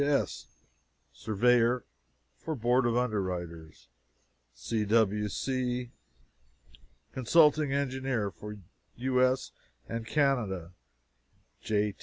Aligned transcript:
W. 0.03 0.23
S*, 0.23 0.47
Surveyor 1.13 1.83
for 2.35 2.55
Board 2.55 2.87
of 2.87 2.97
Underwriters 2.97 3.87
C. 4.51 4.83
W. 4.83 5.29
C, 5.29 5.91
Consulting 7.13 7.71
Engineer 7.71 8.31
for 8.31 8.57
U.S. 8.95 9.51
and 9.87 10.07
Canada 10.07 10.71
J. 11.61 11.93